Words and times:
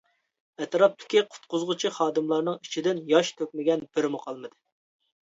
ئەتراپتىكى 0.63 1.19
قۇتقۇزغۇچى 1.33 1.91
خادىملارنىڭ 1.97 2.57
ئىچىدىن 2.67 3.01
ياش 3.11 3.29
تۆكمىگەن 3.41 3.85
بىرىمۇ 3.99 4.23
قالمىدى. 4.23 4.57